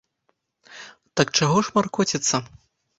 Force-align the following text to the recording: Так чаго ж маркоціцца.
Так 1.23 1.27
чаго 1.37 1.57
ж 1.71 1.77
маркоціцца. 1.79 2.45